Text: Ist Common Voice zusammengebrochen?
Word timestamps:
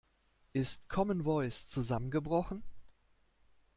Ist 0.53 0.89
Common 0.89 1.25
Voice 1.25 1.67
zusammengebrochen? 1.67 2.63